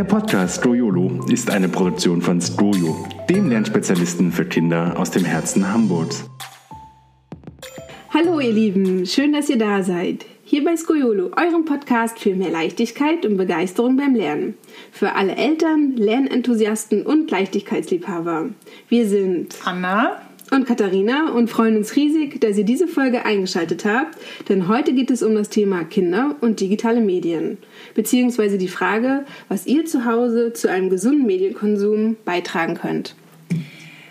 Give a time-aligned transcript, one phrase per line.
[0.00, 5.70] Der Podcast Stroyolo ist eine Produktion von Stroyo, dem Lernspezialisten für Kinder aus dem Herzen
[5.70, 6.24] Hamburgs.
[8.08, 10.24] Hallo ihr Lieben, schön, dass ihr da seid.
[10.42, 14.54] Hier bei Skoyolo, eurem Podcast für mehr Leichtigkeit und Begeisterung beim Lernen.
[14.90, 18.48] Für alle Eltern, Lernenthusiasten und Leichtigkeitsliebhaber.
[18.88, 24.16] Wir sind Anna und Katharina und freuen uns riesig, dass ihr diese Folge eingeschaltet habt,
[24.48, 27.58] denn heute geht es um das Thema Kinder und digitale Medien,
[27.94, 33.14] beziehungsweise die Frage, was ihr zu Hause zu einem gesunden Medienkonsum beitragen könnt.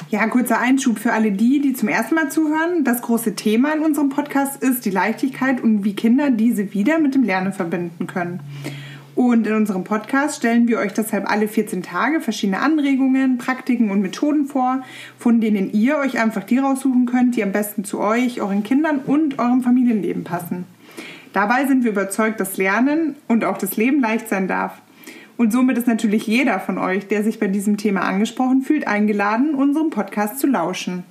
[0.09, 2.83] Ja, kurzer Einschub für alle die, die zum ersten Mal zuhören.
[2.83, 7.13] Das große Thema in unserem Podcast ist die Leichtigkeit und wie Kinder diese wieder mit
[7.13, 8.39] dem Lernen verbinden können.
[9.19, 13.99] Und in unserem Podcast stellen wir euch deshalb alle 14 Tage verschiedene Anregungen, Praktiken und
[13.99, 14.81] Methoden vor,
[15.17, 18.99] von denen ihr euch einfach die raussuchen könnt, die am besten zu euch, euren Kindern
[18.99, 20.63] und eurem Familienleben passen.
[21.33, 24.81] Dabei sind wir überzeugt, dass Lernen und auch das Leben leicht sein darf.
[25.35, 29.53] Und somit ist natürlich jeder von euch, der sich bei diesem Thema angesprochen fühlt, eingeladen,
[29.53, 31.03] unserem Podcast zu lauschen.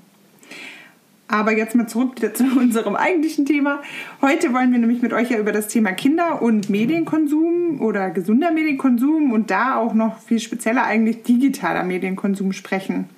[1.29, 3.83] Aber jetzt mal zurück zu unserem eigentlichen Thema.
[4.23, 8.51] Heute wollen wir nämlich mit euch ja über das Thema Kinder- und Medienkonsum oder gesunder
[8.51, 13.11] Medienkonsum und da auch noch viel spezieller eigentlich digitaler Medienkonsum sprechen.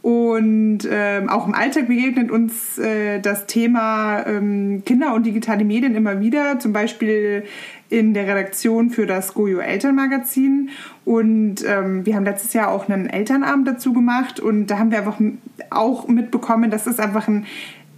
[0.00, 5.96] Und ähm, auch im Alltag begegnet uns äh, das Thema ähm, Kinder und digitale Medien
[5.96, 7.42] immer wieder, zum Beispiel
[7.90, 10.70] in der Redaktion für das Goyo Elternmagazin.
[11.04, 14.98] Und ähm, wir haben letztes Jahr auch einen Elternabend dazu gemacht und da haben wir
[14.98, 15.20] einfach
[15.70, 17.46] auch mitbekommen, dass es einfach ein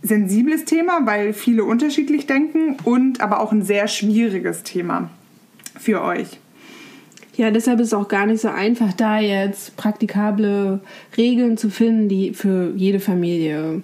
[0.02, 5.10] sensibles Thema, weil viele unterschiedlich denken und aber auch ein sehr schwieriges Thema
[5.78, 6.39] für euch.
[7.36, 10.80] Ja, deshalb ist es auch gar nicht so einfach, da jetzt praktikable
[11.16, 13.82] Regeln zu finden, die für jede Familie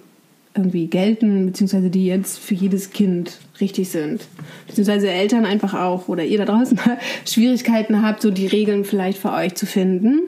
[0.55, 4.25] irgendwie gelten, beziehungsweise die jetzt für jedes Kind richtig sind.
[4.65, 6.79] Beziehungsweise Eltern einfach auch oder ihr da draußen
[7.25, 10.19] Schwierigkeiten habt, so die Regeln vielleicht für euch zu finden.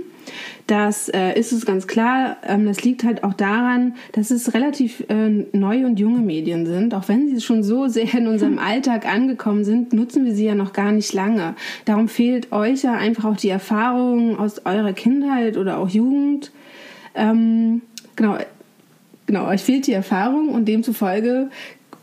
[0.70, 2.38] Das äh, ist es ganz klar.
[2.48, 6.94] Ähm, das liegt halt auch daran, dass es relativ äh, neue und junge Medien sind.
[6.94, 10.54] Auch wenn sie schon so sehr in unserem Alltag angekommen sind, nutzen wir sie ja
[10.54, 11.56] noch gar nicht lange.
[11.86, 16.52] Darum fehlt euch ja einfach auch die Erfahrung aus eurer Kindheit oder auch Jugend.
[17.16, 17.82] Ähm,
[18.16, 18.38] genau,
[19.26, 21.50] genau, euch fehlt die Erfahrung und demzufolge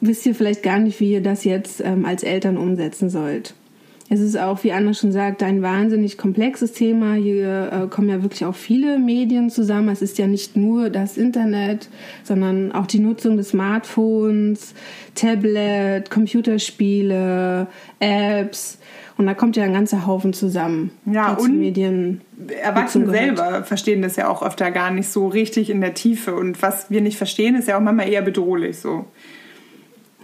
[0.01, 3.55] wisst ihr vielleicht gar nicht, wie ihr das jetzt ähm, als Eltern umsetzen sollt.
[4.09, 7.15] Es ist auch, wie Anna schon sagt, ein wahnsinnig komplexes Thema.
[7.15, 9.89] Hier äh, kommen ja wirklich auch viele Medien zusammen.
[9.89, 11.89] Es ist ja nicht nur das Internet,
[12.23, 14.75] sondern auch die Nutzung des Smartphones,
[15.17, 17.67] Tablet, Computerspiele,
[17.99, 18.79] Apps.
[19.19, 20.93] Und da kommt ja ein ganzer Haufen zusammen.
[21.07, 22.21] Ja, und Medien
[22.63, 26.35] Erwachsene selber verstehen das ja auch öfter gar nicht so richtig in der Tiefe.
[26.35, 29.07] Und was wir nicht verstehen, ist ja auch manchmal eher bedrohlich so.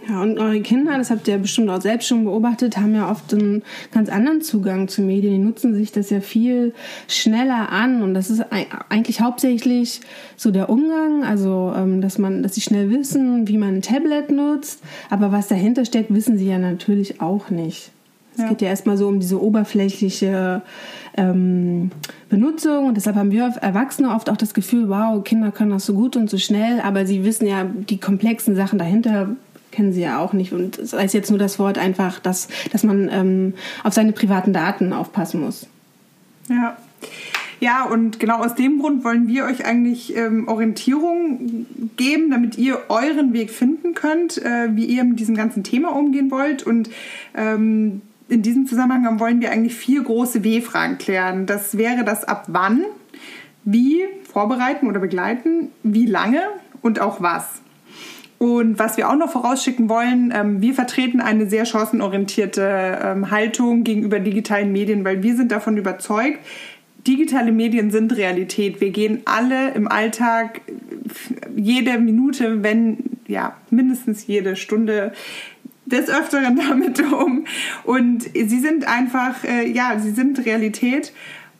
[0.07, 3.33] Ja, und eure Kinder, das habt ihr bestimmt auch selbst schon beobachtet, haben ja oft
[3.33, 5.33] einen ganz anderen Zugang zu Medien.
[5.33, 6.73] Die nutzen sich das ja viel
[7.07, 8.43] schneller an und das ist
[8.89, 10.01] eigentlich hauptsächlich
[10.35, 14.29] so der Umgang, also ähm, dass man, dass sie schnell wissen, wie man ein Tablet
[14.29, 17.91] nutzt, aber was dahinter steckt, wissen sie ja natürlich auch nicht.
[18.35, 18.49] Es ja.
[18.49, 20.63] geht ja erstmal so um diese oberflächliche
[21.15, 21.91] ähm,
[22.29, 25.93] Benutzung und deshalb haben wir Erwachsene oft auch das Gefühl, wow, Kinder können das so
[25.93, 29.29] gut und so schnell, aber sie wissen ja die komplexen Sachen dahinter
[29.73, 30.53] kennen sie ja auch nicht.
[30.53, 33.53] Und sei es jetzt nur das Wort einfach, dass, dass man ähm,
[33.83, 35.67] auf seine privaten Daten aufpassen muss.
[36.49, 36.77] Ja.
[37.59, 42.77] Ja, und genau aus dem Grund wollen wir euch eigentlich ähm, Orientierung geben, damit ihr
[42.89, 46.63] euren Weg finden könnt, äh, wie ihr mit diesem ganzen Thema umgehen wollt.
[46.63, 46.89] Und
[47.33, 51.45] ähm, in diesem Zusammenhang wollen wir eigentlich vier große W-Fragen klären.
[51.45, 52.83] Das wäre das ab wann,
[53.63, 56.41] wie vorbereiten oder begleiten, wie lange
[56.81, 57.61] und auch was.
[58.43, 63.85] Und was wir auch noch vorausschicken wollen, ähm, wir vertreten eine sehr chancenorientierte ähm, Haltung
[63.85, 66.39] gegenüber digitalen Medien, weil wir sind davon überzeugt,
[67.07, 68.81] digitale Medien sind Realität.
[68.81, 70.59] Wir gehen alle im Alltag
[71.55, 72.97] jede Minute, wenn
[73.29, 75.13] ja mindestens jede Stunde
[75.85, 77.45] des Öfteren damit um.
[77.85, 81.13] Und sie sind einfach, äh, ja, sie sind Realität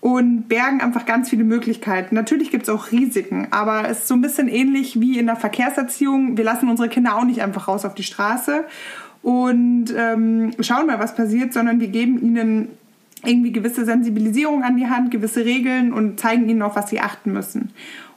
[0.04, 2.14] und bergen einfach ganz viele Möglichkeiten.
[2.14, 5.38] Natürlich gibt es auch Risiken, aber es ist so ein bisschen ähnlich wie in der
[5.38, 6.36] Verkehrserziehung.
[6.36, 8.66] Wir lassen unsere Kinder auch nicht einfach raus auf die Straße
[9.22, 12.68] und ähm, schauen mal, was passiert, sondern wir geben ihnen
[13.24, 17.32] irgendwie gewisse Sensibilisierung an die Hand, gewisse Regeln und zeigen ihnen auch, was sie achten
[17.32, 17.70] müssen.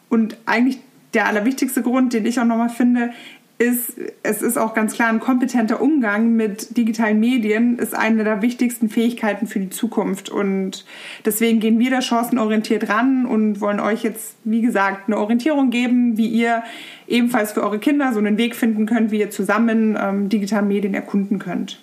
[0.08, 0.80] Und eigentlich
[1.14, 3.12] der allerwichtigste Grund, den ich auch nochmal finde,
[3.58, 8.42] ist, es ist auch ganz klar, ein kompetenter Umgang mit digitalen Medien ist eine der
[8.42, 10.28] wichtigsten Fähigkeiten für die Zukunft.
[10.28, 10.84] Und
[11.24, 16.18] deswegen gehen wir da chancenorientiert ran und wollen euch jetzt, wie gesagt, eine Orientierung geben,
[16.18, 16.64] wie ihr
[17.08, 20.92] ebenfalls für eure Kinder so einen Weg finden könnt, wie ihr zusammen ähm, digitale Medien
[20.92, 21.80] erkunden könnt.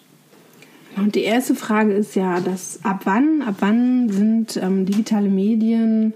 [0.95, 6.13] Und die erste Frage ist ja, dass ab wann, ab wann sind ähm, digitale Medien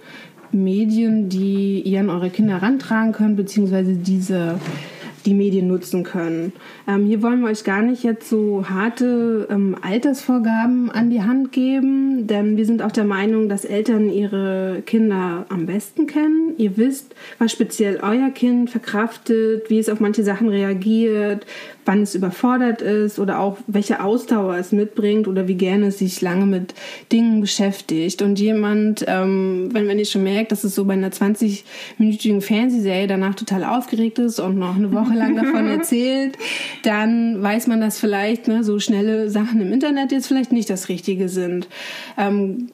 [0.51, 4.59] Medien, die ihr an eure Kinder herantragen könnt, beziehungsweise diese
[5.27, 6.53] die Medien nutzen können.
[6.87, 11.51] Ähm, hier wollen wir euch gar nicht jetzt so harte ähm, Altersvorgaben an die Hand
[11.51, 16.53] geben, denn wir sind auch der Meinung, dass Eltern ihre Kinder am besten kennen.
[16.57, 21.45] Ihr wisst, was speziell euer Kind verkraftet, wie es auf manche Sachen reagiert,
[21.87, 26.21] wann es überfordert ist oder auch welche Ausdauer es mitbringt oder wie gerne es sich
[26.21, 26.73] lange mit
[27.11, 28.21] Dingen beschäftigt.
[28.21, 33.07] Und jemand, ähm, wenn, wenn ihr schon merkt, dass es so bei einer 20-minütigen Fernsehserie
[33.07, 36.37] danach total aufgeregt ist und noch eine Woche lang davon erzählt,
[36.83, 40.89] dann weiß man, dass vielleicht ne, so schnelle Sachen im Internet jetzt vielleicht nicht das
[40.89, 41.67] Richtige sind.
[42.17, 42.69] Ähm,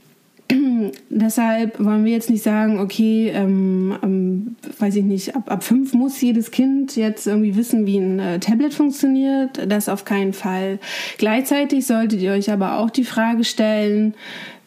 [1.10, 5.94] deshalb wollen wir jetzt nicht sagen, okay, ähm, ähm, weiß ich nicht, ab, ab fünf
[5.94, 9.62] muss jedes Kind jetzt irgendwie wissen, wie ein äh, Tablet funktioniert.
[9.68, 10.80] Das auf keinen Fall.
[11.18, 14.14] Gleichzeitig solltet ihr euch aber auch die Frage stellen,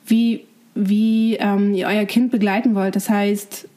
[0.07, 0.45] wie,
[0.75, 2.97] wie ähm, ihr euer Kind begleiten wollt.
[2.97, 3.69] Das heißt,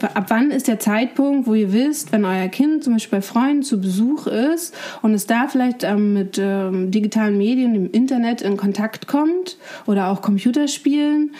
[0.00, 3.62] ab wann ist der Zeitpunkt, wo ihr wisst, wenn euer Kind zum Beispiel bei Freunden
[3.62, 8.56] zu Besuch ist und es da vielleicht ähm, mit ähm, digitalen Medien im Internet in
[8.56, 9.56] Kontakt kommt
[9.86, 11.34] oder auch Computerspielen,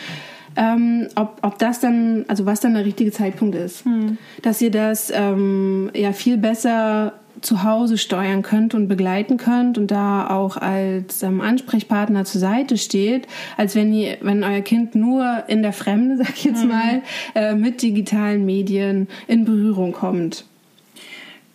[0.56, 3.84] ähm, ob, ob das dann, also was dann der richtige Zeitpunkt ist.
[3.84, 4.18] Hm.
[4.42, 9.90] Dass ihr das ähm, ja viel besser zu Hause steuern könnt und begleiten könnt und
[9.90, 13.26] da auch als ähm, Ansprechpartner zur Seite steht,
[13.56, 16.70] als wenn ihr, wenn euer Kind nur in der Fremde, sag ich jetzt mhm.
[16.70, 17.02] mal,
[17.34, 20.44] äh, mit digitalen Medien in Berührung kommt.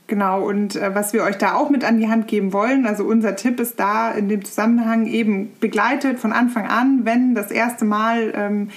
[0.07, 3.04] Genau, und äh, was wir euch da auch mit an die Hand geben wollen, also
[3.04, 7.83] unser Tipp ist da in dem Zusammenhang eben begleitet von Anfang an, wenn das erste
[7.83, 8.69] Mal ähm,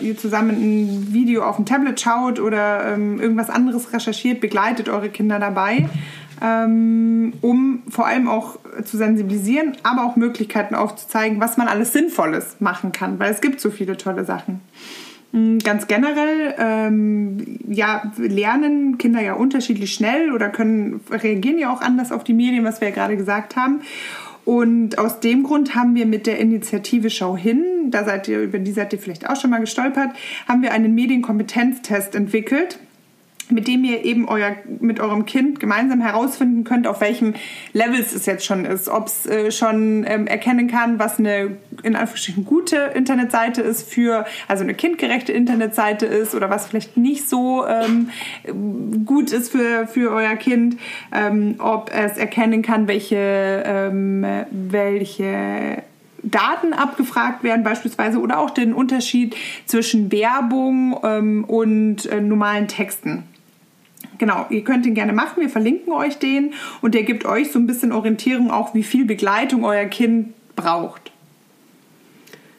[0.00, 5.08] ihr zusammen ein Video auf dem Tablet schaut oder ähm, irgendwas anderes recherchiert, begleitet eure
[5.08, 5.88] Kinder dabei,
[6.42, 12.56] ähm, um vor allem auch zu sensibilisieren, aber auch Möglichkeiten aufzuzeigen, was man alles Sinnvolles
[12.58, 14.62] machen kann, weil es gibt so viele tolle Sachen.
[15.34, 21.80] Mm, ganz generell, ähm, ja, lernen Kinder ja unterschiedlich schnell oder können reagieren ja auch
[21.80, 23.80] anders auf die Medien, was wir ja gerade gesagt haben.
[24.44, 28.60] Und aus dem Grund haben wir mit der Initiative Schau hin, da seid ihr, über
[28.60, 30.10] die seid ihr vielleicht auch schon mal gestolpert,
[30.46, 32.78] haben wir einen Medienkompetenztest entwickelt
[33.50, 37.34] mit dem ihr eben euer, mit eurem Kind gemeinsam herausfinden könnt, auf welchem
[37.72, 38.88] Level es jetzt schon ist.
[38.88, 44.24] Ob es äh, schon ähm, erkennen kann, was eine in Anführungsstrichen gute Internetseite ist für,
[44.48, 48.10] also eine kindgerechte Internetseite ist oder was vielleicht nicht so ähm,
[49.04, 50.76] gut ist für, für euer Kind.
[51.12, 55.82] Ähm, ob es erkennen kann, welche, ähm, welche
[56.24, 59.36] Daten abgefragt werden beispielsweise oder auch den Unterschied
[59.66, 63.24] zwischen Werbung ähm, und äh, normalen Texten.
[64.18, 66.52] Genau, ihr könnt ihn gerne machen, wir verlinken euch den
[66.82, 71.10] und der gibt euch so ein bisschen Orientierung auch, wie viel Begleitung euer Kind braucht.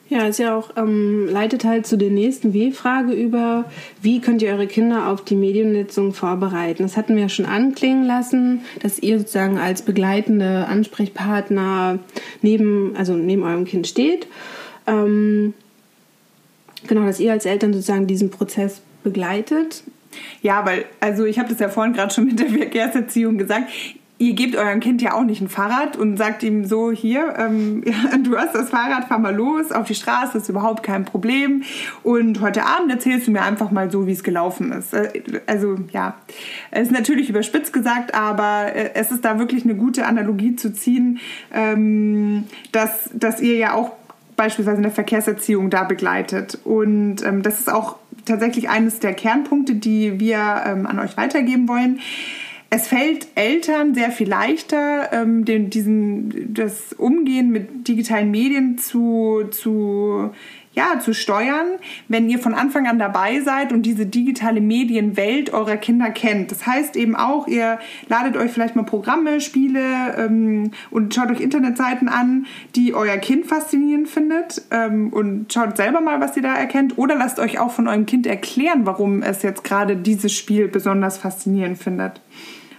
[0.08, 3.64] Ja, ist ja auch, ähm, leitet halt zu der nächsten W-Frage über,
[4.00, 6.84] wie könnt ihr eure Kinder auf die Mediennutzung vorbereiten?
[6.84, 11.98] Das hatten wir ja schon anklingen lassen, dass ihr sozusagen als begleitende Ansprechpartner
[12.40, 14.28] neben, also neben eurem Kind steht.
[14.86, 15.54] Ähm,
[16.86, 19.82] genau, dass ihr als Eltern sozusagen diesen Prozess begleitet.
[20.42, 23.70] Ja, weil, also ich habe das ja vorhin gerade schon mit der Verkehrserziehung gesagt.
[24.18, 27.84] Ihr gebt eurem Kind ja auch nicht ein Fahrrad und sagt ihm so, hier, ähm,
[28.24, 31.64] du hast das Fahrrad, fahr mal los auf die Straße, ist überhaupt kein Problem.
[32.02, 34.94] Und heute Abend erzählst du mir einfach mal so, wie es gelaufen ist.
[34.94, 36.14] Äh, also ja,
[36.70, 40.72] es ist natürlich überspitzt gesagt, aber äh, es ist da wirklich eine gute Analogie zu
[40.72, 41.18] ziehen,
[41.52, 43.92] ähm, dass, dass ihr ja auch
[44.36, 46.58] beispielsweise in der Verkehrserziehung da begleitet.
[46.64, 47.96] Und ähm, das ist auch
[48.26, 52.00] tatsächlich eines der Kernpunkte, die wir ähm, an euch weitergeben wollen.
[52.68, 59.44] Es fällt Eltern sehr viel leichter, ähm, den, diesen, das Umgehen mit digitalen Medien zu,
[59.50, 60.30] zu
[60.76, 61.78] ja, zu steuern,
[62.08, 66.50] wenn ihr von Anfang an dabei seid und diese digitale Medienwelt eurer Kinder kennt.
[66.50, 67.78] Das heißt eben auch, ihr
[68.08, 69.80] ladet euch vielleicht mal Programme, Spiele
[70.18, 76.02] ähm, und schaut euch Internetseiten an, die euer Kind faszinierend findet ähm, und schaut selber
[76.02, 79.42] mal, was ihr da erkennt oder lasst euch auch von eurem Kind erklären, warum es
[79.42, 82.20] jetzt gerade dieses Spiel besonders faszinierend findet.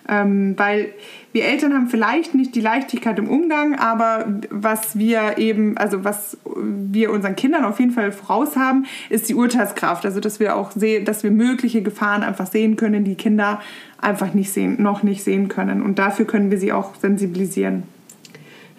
[0.08, 0.94] Ähm, weil
[1.38, 6.36] wir Eltern haben vielleicht nicht die Leichtigkeit im Umgang, aber was wir eben, also was
[6.56, 10.03] wir unseren Kindern auf jeden Fall voraus haben, ist die Urteilskraft.
[10.03, 13.62] Also dass wir auch sehen, dass wir mögliche Gefahren einfach sehen können, die Kinder
[14.01, 15.84] einfach nicht sehen, noch nicht sehen können.
[15.84, 17.84] Und dafür können wir sie auch sensibilisieren.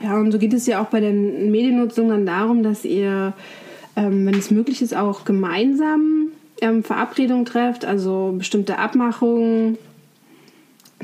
[0.02, 3.34] Ja, und so geht es ja auch bei der Mediennutzung dann darum, dass ihr,
[3.94, 9.78] ähm, wenn es möglich ist, auch gemeinsam ähm, Verabredungen trefft, also bestimmte Abmachungen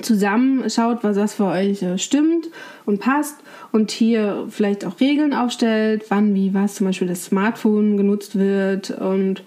[0.03, 2.49] zusammen schaut, was das für euch äh, stimmt
[2.85, 3.37] und passt
[3.73, 8.91] und hier vielleicht auch Regeln aufstellt, wann, wie, was zum Beispiel das Smartphone genutzt wird
[8.91, 9.45] und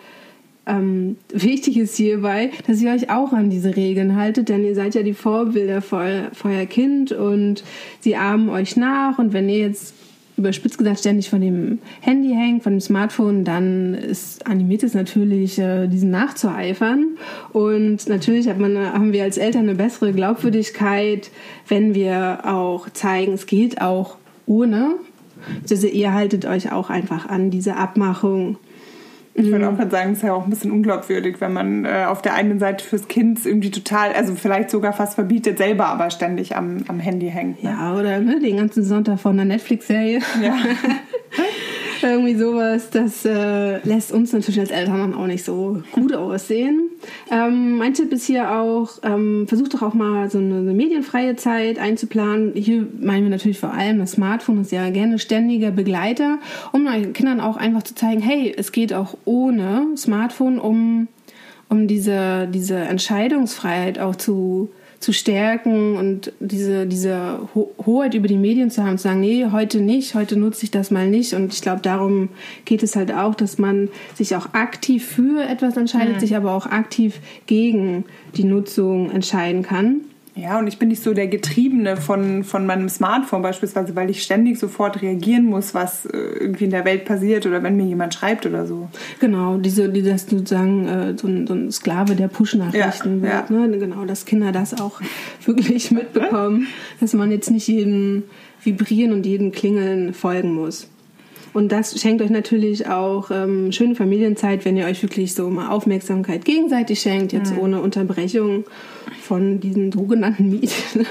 [0.65, 4.95] ähm, wichtig ist hierbei, dass ihr euch auch an diese Regeln haltet, denn ihr seid
[4.95, 7.63] ja die Vorbilder für euer, für euer Kind und
[7.99, 9.95] sie ahmen euch nach und wenn ihr jetzt
[10.37, 15.57] überspitzt gesagt ständig von dem Handy hängt, von dem Smartphone, dann ist, animiert es natürlich,
[15.57, 17.17] äh, diesen nachzueifern.
[17.53, 21.31] Und natürlich hat man, haben wir als Eltern eine bessere Glaubwürdigkeit,
[21.67, 24.95] wenn wir auch zeigen, es geht auch ohne.
[25.69, 28.57] Also ihr haltet euch auch einfach an diese Abmachung
[29.39, 29.79] ich würde mhm.
[29.79, 32.57] auch sagen, es ist ja auch ein bisschen unglaubwürdig, wenn man äh, auf der einen
[32.57, 36.99] Seite fürs Kind irgendwie total, also vielleicht sogar fast verbietet, selber aber ständig am, am
[36.99, 37.63] Handy hängt.
[37.63, 37.69] Ne?
[37.69, 40.21] Ja, oder ne, den ganzen Sonntag von einer Netflix-Serie.
[40.41, 40.55] Ja.
[42.01, 46.89] Irgendwie sowas, das äh, lässt uns natürlich als Eltern dann auch nicht so gut aussehen.
[47.29, 51.35] Ähm, mein Tipp ist hier auch, ähm, versucht doch auch mal so eine, eine, medienfreie
[51.35, 52.53] Zeit einzuplanen.
[52.55, 56.39] Hier meinen wir natürlich vor allem das Smartphone, ist ja gerne ständiger Begleiter,
[56.71, 61.07] um den Kindern auch einfach zu zeigen, hey, es geht auch ohne Smartphone, um,
[61.69, 68.37] um diese, diese Entscheidungsfreiheit auch zu, zu stärken und diese, diese Ho Hoheit über die
[68.37, 71.33] Medien zu haben, zu sagen, nee, heute nicht, heute nutze ich das mal nicht.
[71.33, 72.29] Und ich glaube, darum
[72.65, 76.19] geht es halt auch, dass man sich auch aktiv für etwas entscheidet, mhm.
[76.19, 80.01] sich aber auch aktiv gegen die Nutzung entscheiden kann.
[80.37, 84.21] Ja, und ich bin nicht so der Getriebene von, von meinem Smartphone beispielsweise, weil ich
[84.21, 88.13] ständig sofort reagieren muss, was äh, irgendwie in der Welt passiert oder wenn mir jemand
[88.13, 88.87] schreibt oder so.
[89.19, 93.49] Genau, diese, die das sozusagen äh, so, ein, so ein Sklave der Push-Nachrichten ja, wird.
[93.49, 93.67] Ja.
[93.67, 93.77] Ne?
[93.79, 95.01] Genau, dass Kinder das auch
[95.45, 96.67] wirklich mitbekommen,
[96.99, 98.23] dass man jetzt nicht jedem
[98.63, 100.87] Vibrieren und jedem Klingeln folgen muss.
[101.53, 105.69] Und das schenkt euch natürlich auch ähm, schöne Familienzeit, wenn ihr euch wirklich so mal
[105.69, 107.59] Aufmerksamkeit gegenseitig schenkt, jetzt mhm.
[107.59, 108.65] ohne Unterbrechung
[109.21, 110.71] von diesen sogenannten Medien.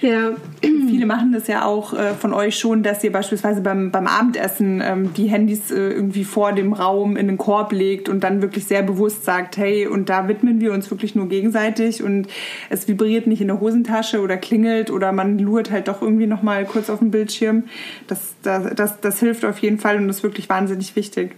[0.00, 0.32] ja.
[0.60, 4.82] Viele machen das ja auch äh, von euch schon, dass ihr beispielsweise beim, beim Abendessen
[4.82, 8.64] ähm, die Handys äh, irgendwie vor dem Raum in den Korb legt und dann wirklich
[8.64, 12.28] sehr bewusst sagt, hey, und da widmen wir uns wirklich nur gegenseitig und
[12.70, 16.64] es vibriert nicht in der Hosentasche oder klingelt oder man lurt halt doch irgendwie nochmal
[16.64, 17.64] kurz auf dem Bildschirm.
[18.06, 21.36] Das, das, das, das hilft auf jeden Fall und ist wirklich wahnsinnig wichtig.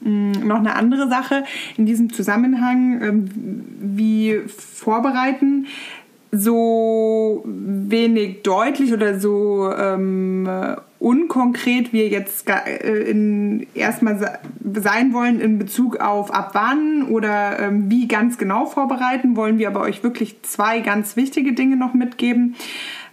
[0.00, 1.44] Mm, noch eine andere Sache
[1.76, 3.30] in diesem Zusammenhang, ähm,
[3.80, 5.66] wie vorbereiten,
[6.32, 10.48] so wenig deutlich oder so ähm,
[11.00, 14.38] unkonkret wir jetzt äh, in, erstmal
[14.74, 19.68] sein wollen in Bezug auf ab wann oder ähm, wie ganz genau vorbereiten, wollen wir
[19.68, 22.54] aber euch wirklich zwei ganz wichtige Dinge noch mitgeben.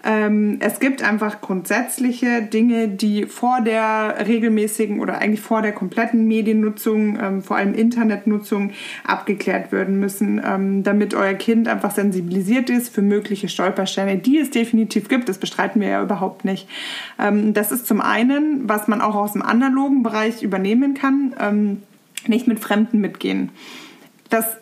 [0.08, 6.26] Ähm, es gibt einfach grundsätzliche Dinge, die vor der regelmäßigen oder eigentlich vor der kompletten
[6.26, 8.72] Mediennutzung, ähm, vor allem Internetnutzung,
[9.04, 14.50] abgeklärt werden müssen, ähm, damit euer Kind einfach sensibilisiert ist für mögliche Stolpersteine, die es
[14.50, 15.28] definitiv gibt.
[15.28, 16.70] Das bestreiten wir ja überhaupt nicht.
[17.20, 21.84] Ähm, das ist zum einen, was man auch aus dem analogen Bereich übernehmen kann, ähm,
[22.28, 23.50] nicht mit Fremden mitgehen.
[24.30, 24.58] Das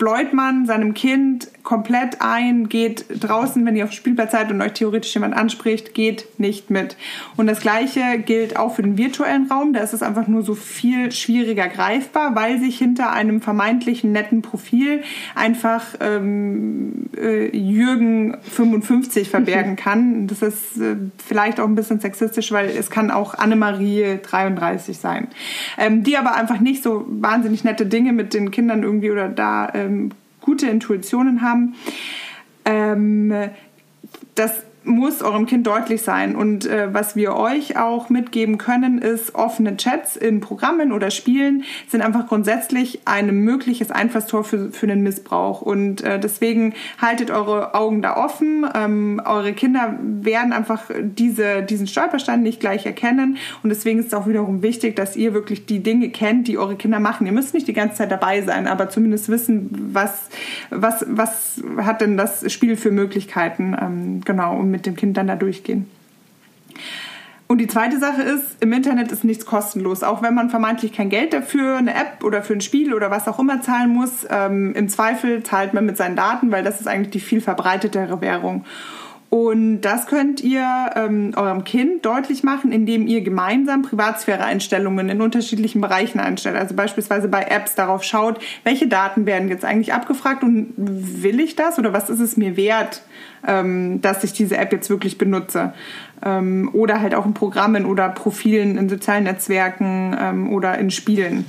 [0.00, 4.60] bläut man seinem Kind komplett ein, geht draußen, wenn ihr auf dem Spielplatz seid und
[4.62, 6.96] euch theoretisch jemand anspricht, geht nicht mit.
[7.36, 9.74] Und das gleiche gilt auch für den virtuellen Raum.
[9.74, 14.40] Da ist es einfach nur so viel schwieriger greifbar, weil sich hinter einem vermeintlichen netten
[14.40, 15.02] Profil
[15.34, 20.26] einfach ähm, äh, Jürgen 55 verbergen kann.
[20.26, 25.28] Das ist äh, vielleicht auch ein bisschen sexistisch, weil es kann auch Annemarie 33 sein.
[25.76, 29.68] Ähm, die aber einfach nicht so wahnsinnig nette Dinge mit den Kindern irgendwie oder da
[29.90, 31.74] ähm, gute Intuitionen haben.
[32.64, 33.32] Ähm,
[34.34, 34.52] das
[34.84, 36.34] muss eurem Kind deutlich sein.
[36.34, 41.64] Und äh, was wir euch auch mitgeben können, ist offene Chats in Programmen oder Spielen
[41.88, 45.60] sind einfach grundsätzlich ein mögliches Einfallstor für, für den Missbrauch.
[45.60, 48.66] Und äh, deswegen haltet eure Augen da offen.
[48.74, 53.36] Ähm, eure Kinder werden einfach diese, diesen Stolperstein nicht gleich erkennen.
[53.62, 56.76] Und deswegen ist es auch wiederum wichtig, dass ihr wirklich die Dinge kennt, die eure
[56.76, 57.26] Kinder machen.
[57.26, 60.28] Ihr müsst nicht die ganze Zeit dabei sein, aber zumindest wissen, was,
[60.70, 63.76] was, was hat denn das Spiel für Möglichkeiten.
[63.78, 65.88] Ähm, genau, um mit dem Kind dann da durchgehen.
[67.50, 70.04] Und die zweite Sache ist, im Internet ist nichts kostenlos.
[70.04, 73.26] Auch wenn man vermeintlich kein Geld dafür, eine App oder für ein Spiel oder was
[73.26, 76.86] auch immer zahlen muss, ähm, im Zweifel zahlt man mit seinen Daten, weil das ist
[76.86, 78.64] eigentlich die viel verbreitetere Währung.
[79.30, 85.80] Und das könnt ihr ähm, eurem Kind deutlich machen, indem ihr gemeinsam Privatsphäre-Einstellungen in unterschiedlichen
[85.80, 86.56] Bereichen einstellt.
[86.56, 91.54] Also beispielsweise bei Apps darauf schaut, welche Daten werden jetzt eigentlich abgefragt und will ich
[91.54, 93.02] das oder was ist es mir wert,
[93.46, 95.74] ähm, dass ich diese App jetzt wirklich benutze.
[96.24, 101.44] Ähm, oder halt auch in Programmen oder Profilen in sozialen Netzwerken ähm, oder in Spielen.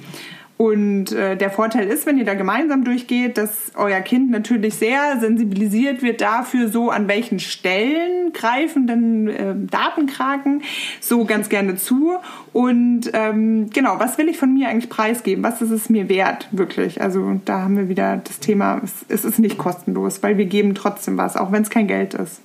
[0.61, 5.19] Und äh, der Vorteil ist, wenn ihr da gemeinsam durchgeht, dass euer Kind natürlich sehr
[5.19, 10.61] sensibilisiert wird dafür, so an welchen Stellen greifen denn äh, Datenkraken
[10.99, 12.13] so ganz gerne zu.
[12.53, 15.43] Und ähm, genau, was will ich von mir eigentlich preisgeben?
[15.43, 17.01] Was ist es mir wert, wirklich?
[17.01, 20.75] Also da haben wir wieder das Thema, es, es ist nicht kostenlos, weil wir geben
[20.75, 22.39] trotzdem was, auch wenn es kein Geld ist.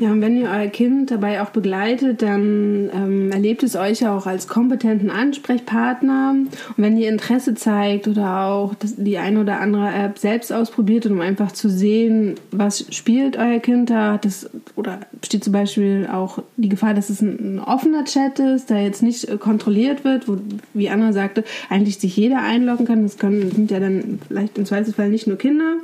[0.00, 4.26] Ja, und wenn ihr euer Kind dabei auch begleitet, dann ähm, erlebt es euch auch
[4.26, 6.36] als kompetenten Ansprechpartner.
[6.36, 11.06] Und wenn ihr Interesse zeigt oder auch das, die eine oder andere App selbst ausprobiert,
[11.06, 16.44] um einfach zu sehen, was spielt euer Kind da, das, oder besteht zum Beispiel auch
[16.56, 20.28] die Gefahr, dass es ein, ein offener Chat ist, der jetzt nicht äh, kontrolliert wird,
[20.28, 20.38] wo,
[20.74, 23.02] wie Anna sagte, eigentlich sich jeder einloggen kann.
[23.02, 25.78] Das können, sind ja dann vielleicht im Zweifelsfall nicht nur Kinder.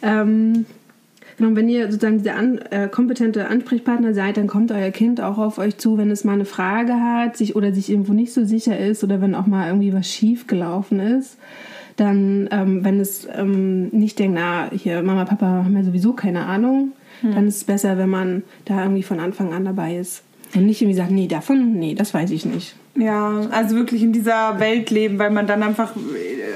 [0.00, 0.64] Ähm,
[1.42, 5.38] Genau, wenn ihr sozusagen dieser an, äh, kompetente Ansprechpartner seid, dann kommt euer Kind auch
[5.38, 8.44] auf euch zu, wenn es mal eine Frage hat, sich oder sich irgendwo nicht so
[8.44, 11.38] sicher ist oder wenn auch mal irgendwie was schief gelaufen ist.
[11.96, 16.46] Dann, ähm, wenn es ähm, nicht denkt, na, hier, Mama, Papa haben ja sowieso keine
[16.46, 17.34] Ahnung, hm.
[17.34, 20.22] dann ist es besser, wenn man da irgendwie von Anfang an dabei ist.
[20.54, 22.76] Und nicht irgendwie sagt, nee, davon, nee, das weiß ich nicht.
[22.94, 25.92] Ja, also wirklich in dieser Welt leben, weil man dann einfach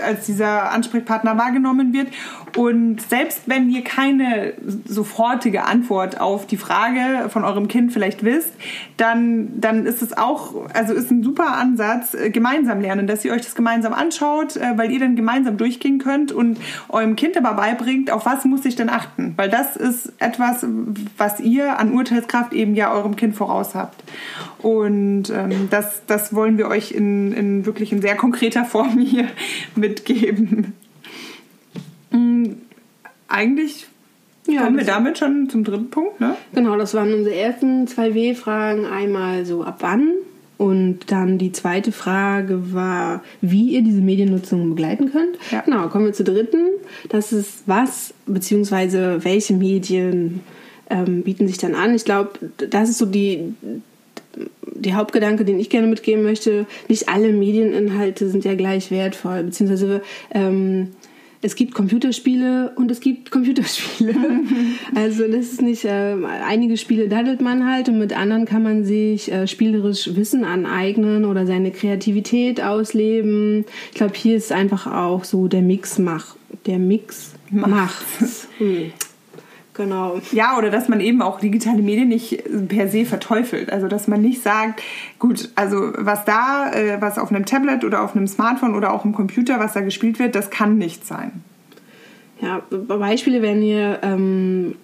[0.05, 2.09] als dieser Ansprechpartner wahrgenommen wird.
[2.57, 4.55] Und selbst wenn ihr keine
[4.87, 8.53] sofortige Antwort auf die Frage von eurem Kind vielleicht wisst,
[8.97, 13.33] dann, dann ist es auch, also ist ein super Ansatz, äh, gemeinsam lernen, dass ihr
[13.33, 17.55] euch das gemeinsam anschaut, äh, weil ihr dann gemeinsam durchgehen könnt und eurem Kind aber
[17.55, 19.35] beibringt, auf was muss ich denn achten?
[19.37, 20.67] Weil das ist etwas,
[21.19, 24.03] was ihr an Urteilskraft eben ja eurem Kind voraus habt.
[24.59, 29.29] Und ähm, das, das wollen wir euch in, in wirklich in sehr konkreter Form hier
[29.75, 30.75] mitgeben.
[32.11, 32.57] Mhm.
[33.29, 33.87] Eigentlich
[34.47, 36.37] ja, kommen wir damit schon zum dritten Punkt, ne?
[36.55, 38.87] Genau, das waren unsere ersten zwei W-Fragen.
[38.87, 40.13] Einmal so ab wann
[40.59, 45.37] und dann die zweite Frage war, wie ihr diese Mediennutzung begleiten könnt.
[45.51, 45.61] Ja.
[45.61, 46.69] Genau, kommen wir zur dritten.
[47.09, 50.41] Das ist was, beziehungsweise welche Medien
[50.89, 51.95] ähm, bieten sich dann an.
[51.95, 52.31] Ich glaube,
[52.71, 53.55] das ist so die,
[54.75, 60.03] die Hauptgedanke, den ich gerne mitgeben möchte, nicht alle Medieninhalte sind ja gleich wertvoll, beziehungsweise
[60.33, 60.89] ähm,
[61.43, 64.15] es gibt Computerspiele und es gibt Computerspiele.
[64.95, 68.85] also das ist nicht, äh, einige Spiele daddelt man halt und mit anderen kann man
[68.85, 73.65] sich äh, spielerisch Wissen aneignen oder seine Kreativität ausleben.
[73.91, 78.49] Ich glaube, hier ist einfach auch so der Mix mach, der Mix macht's.
[78.59, 78.93] Hm.
[79.77, 80.19] Genau.
[80.33, 83.71] Ja, oder dass man eben auch digitale Medien nicht per se verteufelt.
[83.71, 84.83] Also dass man nicht sagt,
[85.19, 89.05] gut, also was da, äh, was auf einem Tablet oder auf einem Smartphone oder auch
[89.05, 91.43] im Computer, was da gespielt wird, das kann nicht sein.
[92.41, 94.77] Ja, Beispiele wären hier ähm,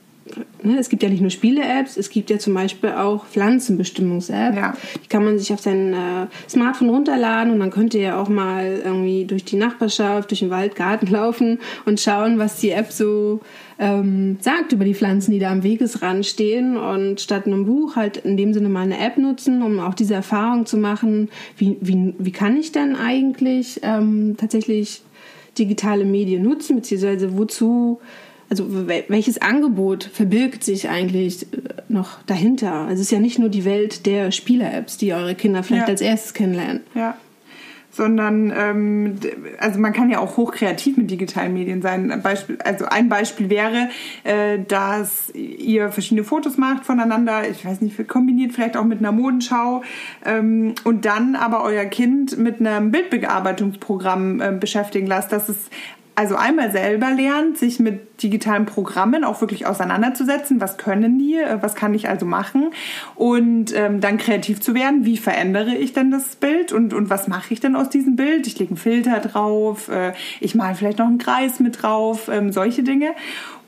[0.62, 4.56] ne, es gibt ja nicht nur Spiele-Apps, es gibt ja zum Beispiel auch Pflanzenbestimmungs-Apps.
[4.56, 4.74] Ja.
[5.02, 8.28] Die kann man sich auf sein äh, Smartphone runterladen und dann könnt ihr ja auch
[8.28, 13.40] mal irgendwie durch die Nachbarschaft, durch den Waldgarten laufen und schauen, was die App so
[13.78, 18.18] ähm, sagt über die Pflanzen, die da am Wegesrand stehen und statt einem Buch halt
[18.18, 22.14] in dem Sinne mal eine App nutzen, um auch diese Erfahrung zu machen, wie, wie,
[22.18, 25.02] wie kann ich denn eigentlich ähm, tatsächlich
[25.58, 28.00] digitale Medien nutzen, beziehungsweise wozu
[28.52, 31.56] also welches Angebot verbirgt sich eigentlich äh,
[31.88, 32.72] noch dahinter?
[32.82, 35.92] Also es ist ja nicht nur die Welt der Spieler-Apps, die eure Kinder vielleicht ja.
[35.92, 36.82] als erstes kennenlernen.
[36.94, 37.16] Ja.
[37.90, 39.14] Sondern, ähm,
[39.58, 42.10] also man kann ja auch hochkreativ mit digitalen Medien sein.
[42.10, 43.88] Ein Beispiel, also ein Beispiel wäre,
[44.24, 49.12] äh, dass ihr verschiedene Fotos macht voneinander, ich weiß nicht, kombiniert vielleicht auch mit einer
[49.12, 49.82] Modenschau
[50.26, 55.70] ähm, und dann aber euer Kind mit einem Bildbearbeitungsprogramm äh, beschäftigen lasst, dass es
[56.14, 60.60] also einmal selber lernt, sich mit digitalen Programmen auch wirklich auseinanderzusetzen.
[60.60, 61.36] Was können die?
[61.36, 62.70] Äh, was kann ich also machen?
[63.14, 65.04] Und ähm, dann kreativ zu werden.
[65.04, 66.72] Wie verändere ich denn das Bild?
[66.72, 68.46] Und, und was mache ich denn aus diesem Bild?
[68.46, 69.88] Ich lege einen Filter drauf.
[69.88, 72.28] Äh, ich male vielleicht noch einen Kreis mit drauf.
[72.30, 73.12] Ähm, solche Dinge.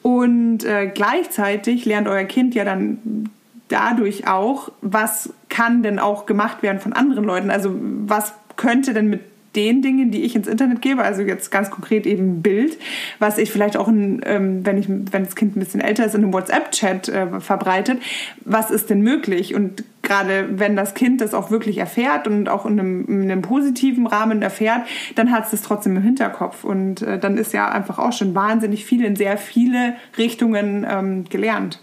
[0.03, 3.31] Und äh, gleichzeitig lernt euer Kind ja dann
[3.69, 7.51] dadurch auch, was kann denn auch gemacht werden von anderen Leuten?
[7.51, 9.21] Also was könnte denn mit
[9.57, 12.79] den Dingen, die ich ins Internet gebe, also jetzt ganz konkret eben Bild,
[13.19, 16.15] was ich vielleicht auch, in, ähm, wenn, ich, wenn das Kind ein bisschen älter ist,
[16.15, 18.01] in einem WhatsApp-Chat äh, verbreitet,
[18.45, 19.55] was ist denn möglich?
[19.55, 23.43] Und gerade wenn das Kind das auch wirklich erfährt und auch in einem, in einem
[23.43, 24.83] positiven Rahmen erfährt,
[25.15, 26.65] dann hat es das trotzdem im Hinterkopf.
[26.65, 31.25] Und äh, dann ist ja einfach auch schon wahnsinnig viel in sehr viele Richtungen ähm,
[31.25, 31.81] gelernt.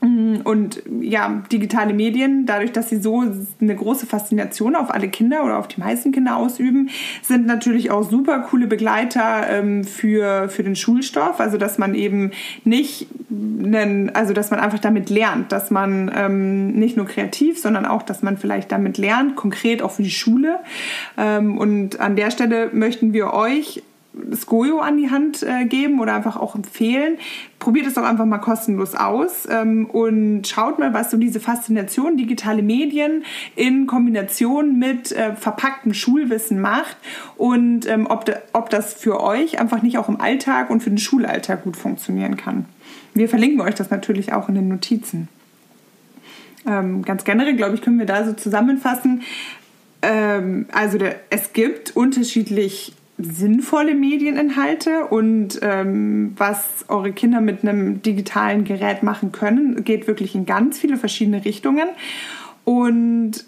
[0.00, 3.24] Und ja, digitale Medien, dadurch, dass sie so
[3.60, 6.88] eine große Faszination auf alle Kinder oder auf die meisten Kinder ausüben,
[7.22, 11.40] sind natürlich auch super coole Begleiter ähm, für, für den Schulstoff.
[11.40, 12.30] Also, dass man eben
[12.64, 17.84] nicht, einen, also dass man einfach damit lernt, dass man ähm, nicht nur kreativ, sondern
[17.84, 20.60] auch, dass man vielleicht damit lernt, konkret auch für die Schule.
[21.16, 23.82] Ähm, und an der Stelle möchten wir euch
[24.34, 27.18] Skojo an die Hand äh, geben oder einfach auch empfehlen.
[27.58, 32.16] Probiert es doch einfach mal kostenlos aus ähm, und schaut mal, was so diese Faszination
[32.16, 33.24] digitale Medien
[33.56, 36.96] in Kombination mit äh, verpacktem Schulwissen macht
[37.36, 40.90] und ähm, ob, de, ob das für euch einfach nicht auch im Alltag und für
[40.90, 42.66] den Schulalltag gut funktionieren kann.
[43.14, 45.28] Wir verlinken euch das natürlich auch in den Notizen.
[46.66, 49.22] Ähm, ganz generell, glaube ich, können wir da so zusammenfassen.
[50.02, 58.00] Ähm, also der, es gibt unterschiedlich sinnvolle Medieninhalte und ähm, was eure Kinder mit einem
[58.00, 61.88] digitalen Gerät machen können, geht wirklich in ganz viele verschiedene Richtungen.
[62.64, 63.44] Und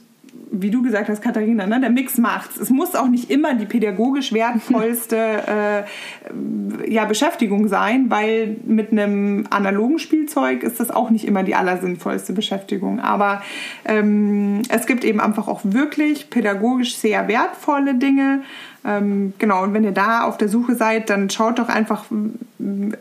[0.53, 2.57] wie du gesagt hast, Katharina, ne, der Mix macht's.
[2.57, 9.47] Es muss auch nicht immer die pädagogisch wertvollste äh, ja, Beschäftigung sein, weil mit einem
[9.51, 13.01] analogen Spielzeug ist das auch nicht immer die allersinnvollste Beschäftigung.
[13.01, 13.43] Aber
[13.85, 18.41] ähm, es gibt eben einfach auch wirklich pädagogisch sehr wertvolle Dinge
[18.85, 22.05] ähm, genau, und wenn ihr da auf der Suche seid, dann schaut doch einfach,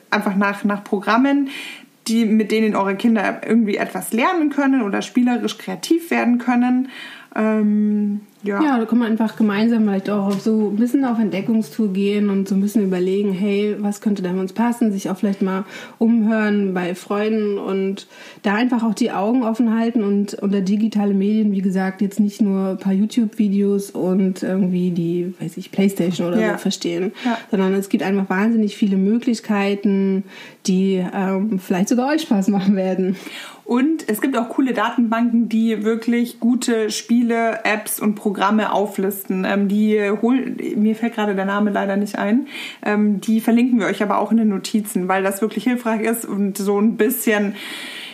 [0.09, 1.49] einfach nach, nach Programmen,
[2.07, 6.89] die, mit denen eure Kinder irgendwie etwas lernen können oder spielerisch kreativ werden können.
[7.35, 8.63] Ähm, ja.
[8.63, 12.47] ja, da kann man einfach gemeinsam vielleicht auch so ein bisschen auf Entdeckungstour gehen und
[12.47, 15.65] so ein bisschen überlegen, hey, was könnte denn uns passen, sich auch vielleicht mal
[15.97, 18.07] umhören bei Freunden und
[18.43, 22.41] da einfach auch die Augen offen halten und unter digitale Medien, wie gesagt, jetzt nicht
[22.41, 26.53] nur ein paar YouTube-Videos und irgendwie die, weiß ich, Playstation oder ja.
[26.53, 27.37] so verstehen, ja.
[27.51, 30.23] sondern es gibt einfach wahnsinnig viele Möglichkeiten,
[30.65, 33.17] die ähm, vielleicht sogar euch Spaß machen werden.
[33.65, 38.28] Und es gibt auch coole Datenbanken, die wirklich gute Spiele, Apps und Programme
[38.73, 39.45] auflisten.
[39.45, 42.47] Ähm, die holen, mir fällt gerade der Name leider nicht ein.
[42.85, 46.25] Ähm, die verlinken wir euch aber auch in den Notizen, weil das wirklich hilfreich ist
[46.25, 47.55] und so ein bisschen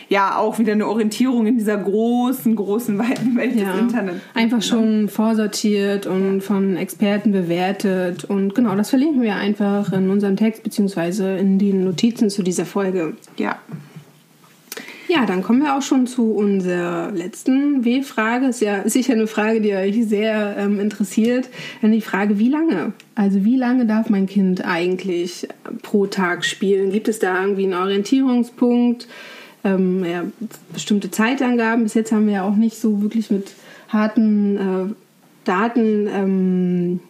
[0.08, 4.20] ja auch wieder eine Orientierung in dieser großen, großen, weiten Welt ja, des Internets.
[4.34, 8.24] Einfach schon vorsortiert und von Experten bewertet.
[8.24, 12.66] Und genau, das verlinken wir einfach in unserem Text beziehungsweise in den Notizen zu dieser
[12.66, 13.16] Folge.
[13.36, 13.58] Ja.
[15.08, 18.46] Ja, dann kommen wir auch schon zu unserer letzten W-Frage.
[18.46, 21.48] Ist ja sicher eine Frage, die euch sehr ähm, interessiert.
[21.80, 22.92] Dann die Frage, wie lange?
[23.14, 25.46] Also wie lange darf mein Kind eigentlich
[25.82, 26.90] pro Tag spielen?
[26.90, 29.06] Gibt es da irgendwie einen Orientierungspunkt?
[29.62, 30.24] Ähm, ja,
[30.72, 31.84] bestimmte Zeitangaben?
[31.84, 33.52] Bis jetzt haben wir ja auch nicht so wirklich mit
[33.88, 34.94] harten äh,
[35.44, 37.00] Daten ähm,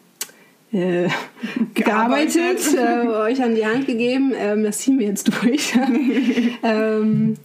[0.73, 1.09] äh,
[1.75, 4.33] gearbeitet, äh, euch an die Hand gegeben.
[4.39, 5.75] Ähm, das ziehen wir jetzt durch.
[6.63, 7.37] ähm,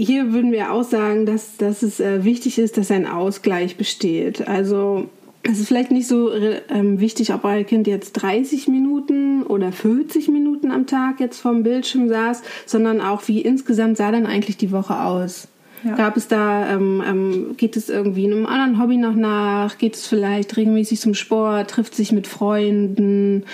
[0.00, 4.48] hier würden wir auch sagen, dass, dass es äh, wichtig ist, dass ein Ausgleich besteht.
[4.48, 5.10] Also
[5.42, 10.28] es ist vielleicht nicht so ähm, wichtig, ob euer Kind jetzt 30 Minuten oder 40
[10.28, 14.72] Minuten am Tag jetzt vom Bildschirm saß, sondern auch, wie insgesamt sah dann eigentlich die
[14.72, 15.48] Woche aus.
[15.84, 15.94] Ja.
[15.96, 19.78] Gab es da, ähm, ähm, geht es irgendwie einem anderen Hobby noch nach?
[19.78, 21.70] Geht es vielleicht regelmäßig zum Sport?
[21.70, 23.44] Trifft sich mit Freunden?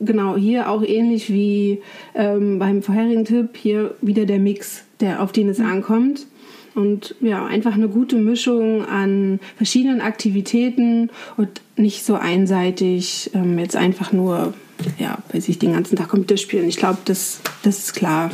[0.00, 1.80] Genau, hier auch ähnlich wie
[2.14, 5.66] ähm, beim vorherigen Tipp, hier wieder der Mix der, auf den es mhm.
[5.66, 6.26] ankommt.
[6.74, 13.76] Und ja, einfach eine gute Mischung an verschiedenen Aktivitäten und nicht so einseitig ähm, jetzt
[13.76, 14.54] einfach nur,
[14.98, 16.66] ja, weiß ich, den ganzen Tag Computer spielen.
[16.68, 18.30] Ich glaube, das, das ist klar.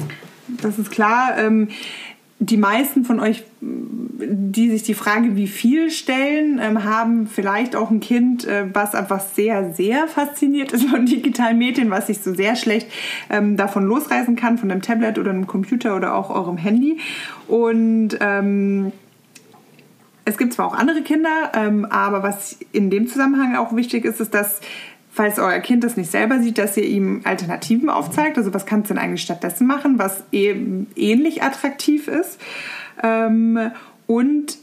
[0.63, 1.37] Das ist klar.
[1.37, 1.69] Ähm,
[2.41, 7.91] die meisten von euch, die sich die Frage, wie viel stellen, ähm, haben vielleicht auch
[7.91, 12.33] ein Kind, äh, was einfach sehr, sehr fasziniert ist von digitalen Medien, was sich so
[12.33, 12.89] sehr schlecht
[13.29, 16.99] ähm, davon losreißen kann, von einem Tablet oder einem Computer oder auch eurem Handy.
[17.49, 18.93] Und ähm,
[20.25, 24.21] es gibt zwar auch andere Kinder, ähm, aber was in dem Zusammenhang auch wichtig ist,
[24.21, 24.61] ist, dass
[25.19, 28.39] falls euer Kind das nicht selber sieht, dass ihr ihm Alternativen aufzeigt.
[28.39, 32.41] Also was kannst du denn eigentlich stattdessen machen, was eben ähnlich attraktiv ist.
[33.03, 33.73] Ähm,
[34.07, 34.59] und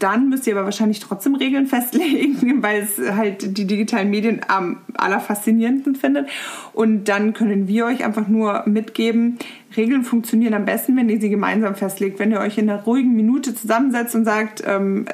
[0.00, 4.78] dann müsst ihr aber wahrscheinlich trotzdem Regeln festlegen, weil es halt die digitalen Medien am
[4.94, 6.28] allerfaszinierendsten findet.
[6.72, 9.38] Und dann können wir euch einfach nur mitgeben,
[9.76, 12.18] Regeln funktionieren am besten, wenn ihr sie gemeinsam festlegt.
[12.18, 15.06] Wenn ihr euch in einer ruhigen Minute zusammensetzt und sagt, ähm,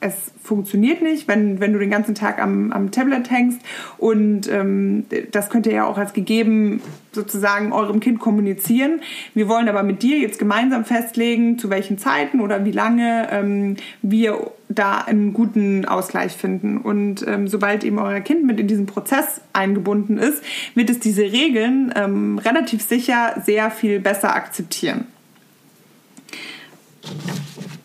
[0.00, 3.60] es funktioniert nicht, wenn, wenn du den ganzen Tag am, am Tablet hängst.
[3.98, 6.80] Und ähm, das könnt ihr ja auch als gegeben
[7.12, 9.00] sozusagen eurem Kind kommunizieren.
[9.34, 13.76] Wir wollen aber mit dir jetzt gemeinsam festlegen, zu welchen Zeiten oder wie lange ähm,
[14.02, 16.78] wir da einen guten Ausgleich finden.
[16.78, 20.42] Und ähm, sobald eben euer Kind mit in diesen Prozess eingebunden ist,
[20.74, 25.06] wird es diese Regeln ähm, relativ sicher sehr viel besser akzeptieren.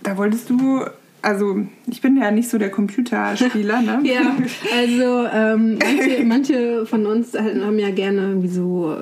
[0.04, 0.86] da wolltest du
[1.26, 1.58] also
[1.88, 4.00] ich bin ja nicht so der Computerspieler, ne?
[4.04, 4.36] ja,
[4.78, 8.96] also ähm, manche, manche, von uns haben ja gerne irgendwie so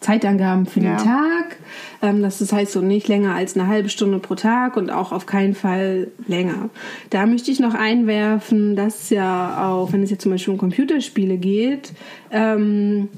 [0.00, 0.96] Zeitangaben für den ja.
[0.96, 1.58] Tag.
[2.00, 5.26] Ähm, das heißt so nicht länger als eine halbe Stunde pro Tag und auch auf
[5.26, 6.70] keinen Fall länger.
[7.10, 11.36] Da möchte ich noch einwerfen, dass ja auch, wenn es jetzt zum Beispiel um Computerspiele
[11.36, 11.92] geht,
[12.30, 13.08] ähm,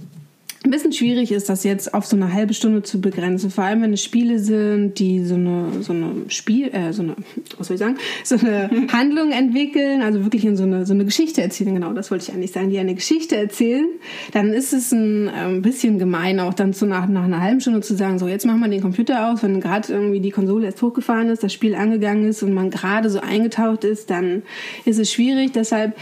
[0.65, 3.51] ein bisschen schwierig ist, das jetzt auf so eine halbe Stunde zu begrenzen.
[3.51, 7.17] Vor allem, wenn es Spiele sind, die so eine, so eine Spiel, äh, so eine,
[7.59, 11.05] was soll ich sagen, so eine Handlung entwickeln, also wirklich in so eine, so eine
[11.05, 13.87] Geschichte erzählen, genau, das wollte ich eigentlich sagen, die eine Geschichte erzählen,
[14.33, 17.81] dann ist es ein, ein bisschen gemein, auch dann so nach, nach einer halben Stunde
[17.81, 20.81] zu sagen, so, jetzt machen wir den Computer aus, wenn gerade irgendwie die Konsole erst
[20.81, 24.43] hochgefahren ist, das Spiel angegangen ist und man gerade so eingetaucht ist, dann
[24.85, 25.53] ist es schwierig.
[25.53, 25.97] Deshalb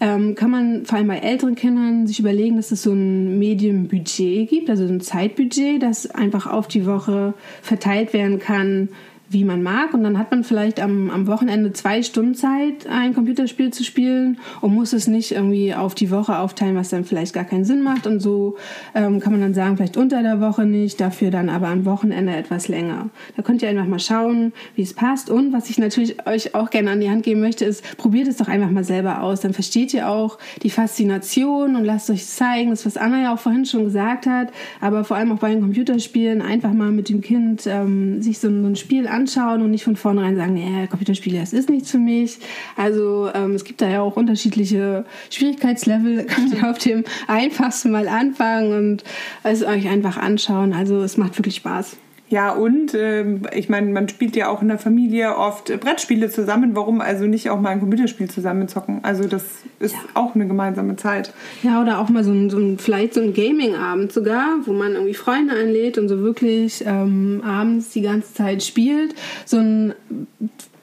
[0.00, 4.48] ähm, kann man vor allem bei älteren Kindern sich überlegen, dass es so ein Medienbudget
[4.48, 8.88] gibt, also ein Zeitbudget, das einfach auf die Woche verteilt werden kann
[9.28, 9.92] wie man mag.
[9.92, 14.38] Und dann hat man vielleicht am, am Wochenende zwei Stunden Zeit, ein Computerspiel zu spielen
[14.60, 17.82] und muss es nicht irgendwie auf die Woche aufteilen, was dann vielleicht gar keinen Sinn
[17.82, 18.06] macht.
[18.06, 18.56] Und so
[18.94, 22.34] ähm, kann man dann sagen, vielleicht unter der Woche nicht, dafür dann aber am Wochenende
[22.34, 23.10] etwas länger.
[23.36, 25.28] Da könnt ihr einfach mal schauen, wie es passt.
[25.28, 28.36] Und was ich natürlich euch auch gerne an die Hand geben möchte, ist, probiert es
[28.36, 29.40] doch einfach mal selber aus.
[29.40, 33.38] Dann versteht ihr auch die Faszination und lasst euch zeigen, das was Anna ja auch
[33.38, 37.20] vorhin schon gesagt hat, aber vor allem auch bei den Computerspielen einfach mal mit dem
[37.20, 39.15] Kind ähm, sich so, so ein Spiel anschauen
[39.62, 42.38] und nicht von vornherein sagen, nee, Computerspiele, das ist nichts für mich.
[42.76, 46.24] Also ähm, es gibt da ja auch unterschiedliche Schwierigkeitslevel.
[46.26, 49.04] Könnt ihr auf dem einfachsten mal anfangen und
[49.42, 50.72] es euch einfach anschauen.
[50.72, 51.96] Also es macht wirklich Spaß.
[52.28, 56.74] Ja, und äh, ich meine, man spielt ja auch in der Familie oft Brettspiele zusammen.
[56.74, 58.98] Warum also nicht auch mal ein Computerspiel zusammen zocken?
[59.02, 59.44] Also das
[59.78, 60.00] ist ja.
[60.14, 61.32] auch eine gemeinsame Zeit.
[61.62, 64.94] Ja, oder auch mal so ein, so ein vielleicht so ein Gaming-Abend sogar, wo man
[64.94, 69.14] irgendwie Freunde einlädt und so wirklich ähm, abends die ganze Zeit spielt.
[69.44, 69.94] So ein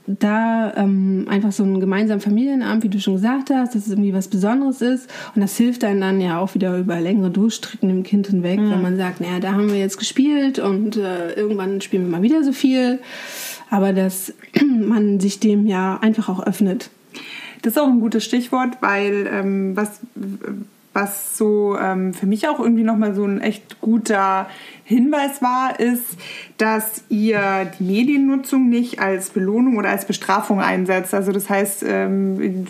[0.05, 4.13] da ähm, einfach so einen gemeinsamen Familienabend, wie du schon gesagt hast, dass es irgendwie
[4.13, 5.09] was Besonderes ist.
[5.33, 8.71] Und das hilft einem dann ja auch wieder über längere Durchstrecken im Kind hinweg, mhm.
[8.71, 12.21] wenn man sagt, naja, da haben wir jetzt gespielt und äh, irgendwann spielen wir mal
[12.21, 12.99] wieder so viel.
[13.69, 14.33] Aber dass
[14.65, 16.89] man sich dem ja einfach auch öffnet.
[17.61, 20.01] Das ist auch ein gutes Stichwort, weil ähm, was,
[20.93, 24.47] was so ähm, für mich auch irgendwie nochmal so ein echt guter
[24.85, 26.19] Hinweis war, ist,
[26.57, 31.13] dass ihr die Mediennutzung nicht als Belohnung oder als Bestrafung einsetzt.
[31.13, 32.67] Also das heißt, ähm,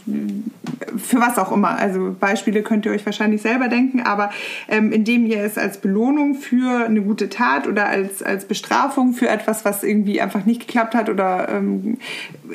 [0.95, 1.77] für was auch immer.
[1.77, 4.29] Also Beispiele könnt ihr euch wahrscheinlich selber denken, aber
[4.69, 9.27] ähm, indem ihr es als Belohnung für eine gute Tat oder als, als Bestrafung für
[9.27, 11.97] etwas, was irgendwie einfach nicht geklappt hat oder ähm,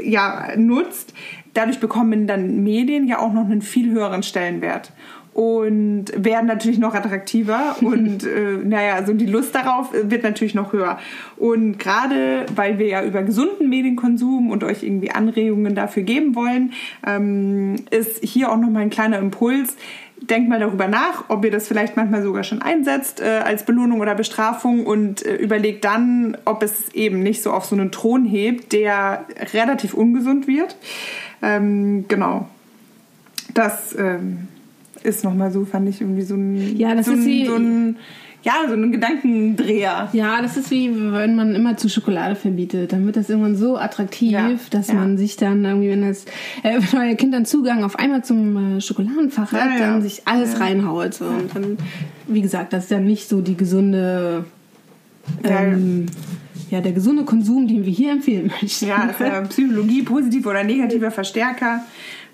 [0.03, 1.13] ja, nutzt,
[1.53, 4.93] dadurch bekommen dann Medien ja auch noch einen viel höheren Stellenwert
[5.39, 10.73] und werden natürlich noch attraktiver und äh, naja, also die Lust darauf wird natürlich noch
[10.73, 10.99] höher.
[11.37, 16.73] Und gerade weil wir ja über gesunden Medienkonsum und euch irgendwie Anregungen dafür geben wollen,
[17.07, 19.77] ähm, ist hier auch nochmal ein kleiner Impuls.
[20.21, 24.01] Denkt mal darüber nach, ob ihr das vielleicht manchmal sogar schon einsetzt äh, als Belohnung
[24.01, 28.25] oder Bestrafung und äh, überlegt dann, ob es eben nicht so auf so einen Thron
[28.25, 30.75] hebt, der relativ ungesund wird.
[31.43, 32.49] Ähm, genau.
[33.55, 34.49] Das ähm,
[35.03, 36.77] ist nochmal so, fand ich irgendwie so ein.
[36.77, 37.97] Ja, das so ist wie, so ein
[38.43, 40.09] ja, so ein Gedankendreher.
[40.13, 42.93] Ja, das ist wie wenn man immer zu Schokolade verbietet.
[42.93, 44.95] Dann wird das irgendwann so attraktiv, ja, dass ja.
[44.95, 46.25] man sich dann irgendwie, wenn das
[46.63, 50.23] äh, wenn euer Kind dann Zugang auf einmal zum äh, Schokoladenfach hat, ja, dann sich
[50.27, 51.15] alles reinhaut.
[51.15, 51.25] So.
[51.25, 51.79] Und dann,
[52.29, 54.45] wie gesagt, das ist ja nicht so die gesunde
[55.43, 56.07] ähm,
[56.71, 58.87] ja, der gesunde Konsum, den wir hier empfehlen möchten.
[58.87, 61.83] Ja, ist ja Psychologie, positiver oder negativer Verstärker.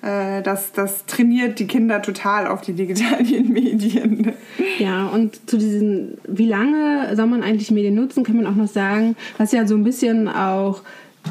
[0.05, 4.33] Äh, das, das trainiert die Kinder total auf die digitalen Medien.
[4.79, 8.69] Ja, und zu diesen, wie lange soll man eigentlich Medien nutzen, kann man auch noch
[8.69, 10.83] sagen, was ja so ein bisschen auch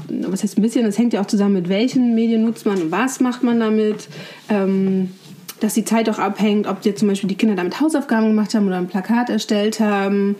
[0.09, 2.91] was heißt ein bisschen, das hängt ja auch zusammen mit welchen Medien nutzt man und
[2.91, 4.07] was macht man damit.
[4.49, 5.11] Ähm,
[5.59, 8.67] dass die Zeit auch abhängt, ob jetzt zum Beispiel die Kinder damit Hausaufgaben gemacht haben
[8.67, 10.35] oder ein Plakat erstellt haben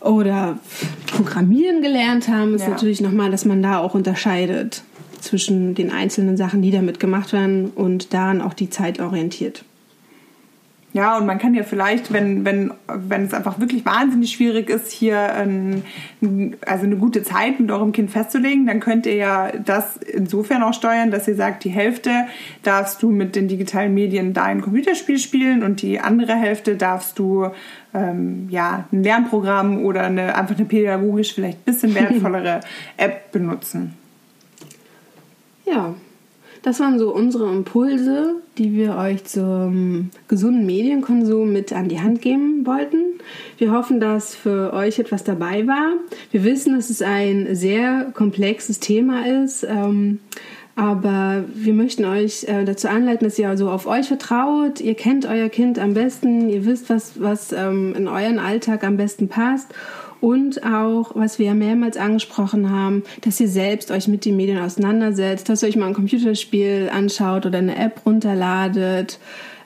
[0.00, 0.58] oder
[1.06, 2.70] Programmieren gelernt haben, ist ja.
[2.70, 4.82] natürlich nochmal, dass man da auch unterscheidet
[5.22, 9.64] zwischen den einzelnen Sachen, die damit gemacht werden und daran auch die Zeit orientiert.
[10.94, 14.92] Ja, und man kann ja vielleicht, wenn, wenn, wenn es einfach wirklich wahnsinnig schwierig ist,
[14.92, 15.84] hier ein,
[16.66, 20.74] also eine gute Zeit mit eurem Kind festzulegen, dann könnt ihr ja das insofern auch
[20.74, 22.10] steuern, dass ihr sagt, die Hälfte
[22.62, 27.46] darfst du mit den digitalen Medien dein Computerspiel spielen und die andere Hälfte darfst du
[27.94, 32.60] ähm, ja, ein Lernprogramm oder eine, einfach eine pädagogisch vielleicht ein bisschen wertvollere
[32.98, 33.94] App benutzen.
[35.72, 35.94] Ja,
[36.62, 42.20] das waren so unsere Impulse, die wir euch zum gesunden Medienkonsum mit an die Hand
[42.20, 42.98] geben wollten.
[43.56, 45.94] Wir hoffen, dass für euch etwas dabei war.
[46.30, 49.64] Wir wissen, dass es ein sehr komplexes Thema ist.
[49.64, 50.20] Ähm,
[50.76, 54.80] aber wir möchten euch äh, dazu anleiten, dass ihr so auf euch vertraut.
[54.80, 58.96] Ihr kennt euer Kind am besten, ihr wisst, was, was ähm, in euren Alltag am
[58.98, 59.74] besten passt.
[60.22, 64.60] Und auch, was wir ja mehrmals angesprochen haben, dass ihr selbst euch mit den Medien
[64.60, 69.18] auseinandersetzt, dass ihr euch mal ein Computerspiel anschaut oder eine App runterladet,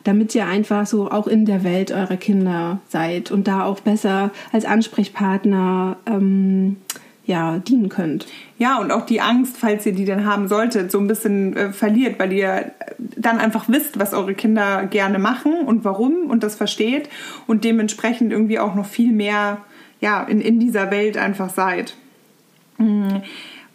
[0.05, 4.31] damit ihr einfach so auch in der Welt eurer Kinder seid und da auch besser
[4.51, 6.79] als Ansprechpartner ähm,
[7.27, 8.27] ja, dienen könnt.
[8.57, 11.73] Ja, und auch die Angst, falls ihr die dann haben solltet, so ein bisschen äh,
[11.75, 16.55] verliert, weil ihr dann einfach wisst, was eure Kinder gerne machen und warum und das
[16.55, 17.11] versteht
[17.47, 19.59] und dementsprechend irgendwie auch noch viel mehr
[20.01, 21.97] ja, in, in dieser Welt einfach seid.
[22.79, 23.23] Mhm.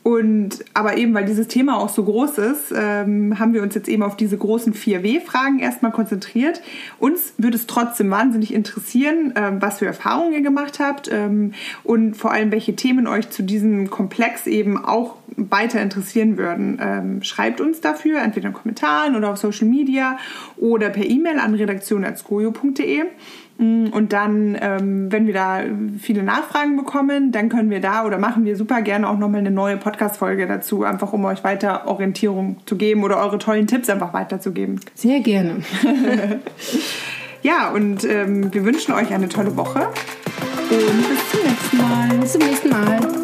[0.04, 3.88] Und aber eben, weil dieses Thema auch so groß ist, ähm, haben wir uns jetzt
[3.88, 6.62] eben auf diese großen 4W-Fragen erstmal konzentriert.
[6.98, 11.54] Uns würde es trotzdem wahnsinnig interessieren, ähm, was für Erfahrungen ihr gemacht habt ähm,
[11.84, 16.80] und vor allem, welche Themen euch zu diesem Komplex eben auch weiter interessieren würden.
[16.82, 20.18] Ähm, schreibt uns dafür, entweder in Kommentaren oder auf Social Media
[20.58, 23.04] oder per E-Mail an redaktion.skojo.de.
[23.62, 25.62] Und dann, ähm, wenn wir da
[26.00, 29.52] viele Nachfragen bekommen, dann können wir da oder machen wir super gerne auch nochmal eine
[29.52, 34.14] neue Podcast-Folge dazu, einfach um euch weiter Orientierung zu geben oder eure tollen Tipps einfach
[34.14, 34.80] weiterzugeben.
[34.96, 35.58] Sehr gerne.
[37.44, 39.88] ja, und ähm, wir wünschen euch eine tolle Woche
[40.72, 42.18] und bis zum nächsten Mal.
[42.18, 43.21] Bis zum nächsten Mal.